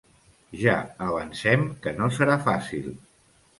Ja 0.61 0.73
avancem 1.09 1.67
que 1.85 1.95
no 2.01 2.11
serà 2.19 2.41
fàcil. 2.51 2.93